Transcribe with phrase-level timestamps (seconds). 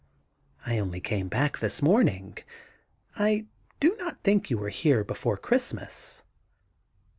[0.65, 2.35] 'I only came back this morning.
[3.17, 3.45] I
[3.79, 6.23] do not think you were here before Christmas.'